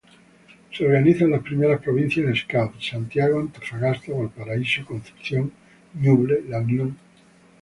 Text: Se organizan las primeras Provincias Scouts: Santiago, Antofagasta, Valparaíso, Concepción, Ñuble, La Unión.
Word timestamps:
Se 0.73 0.83
organizan 0.87 1.29
las 1.29 1.43
primeras 1.43 1.79
Provincias 1.79 2.35
Scouts: 2.39 2.87
Santiago, 2.89 3.39
Antofagasta, 3.39 4.11
Valparaíso, 4.11 4.83
Concepción, 4.83 5.51
Ñuble, 5.93 6.41
La 6.49 6.57
Unión. 6.57 6.97